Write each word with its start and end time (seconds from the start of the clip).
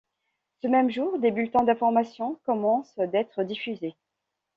Ce 0.63 0.67
même 0.67 0.89
jour, 0.89 1.19
des 1.19 1.29
bulletins 1.29 1.63
d'information 1.63 2.39
commencent 2.43 2.97
d'être 2.97 3.43
diffusés. 3.43 3.95